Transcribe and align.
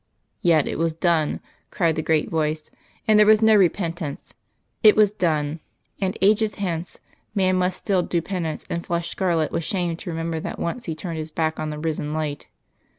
Yet 0.41 0.67
it 0.67 0.79
was 0.79 0.93
done, 0.93 1.41
cried 1.69 1.95
the 1.95 2.01
great 2.01 2.27
voice, 2.27 2.71
and 3.07 3.19
there 3.19 3.25
was 3.27 3.43
no 3.43 3.53
repentance; 3.53 4.33
it 4.81 4.95
was 4.95 5.11
done, 5.11 5.59
and 6.01 6.17
ages 6.23 6.55
hence 6.55 6.97
man 7.35 7.55
must 7.55 7.77
still 7.77 8.01
do 8.01 8.19
penance 8.19 8.65
and 8.67 8.83
flush 8.83 9.11
scarlet 9.11 9.51
with 9.51 9.63
shame 9.63 9.95
to 9.97 10.09
remember 10.09 10.39
that 10.39 10.57
once 10.57 10.85
he 10.85 10.95
turned 10.95 11.19
his 11.19 11.29
back 11.29 11.59
on 11.59 11.69
the 11.69 11.77
risen 11.77 12.15
light. 12.15 12.47